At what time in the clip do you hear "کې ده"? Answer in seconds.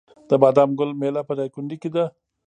1.81-2.05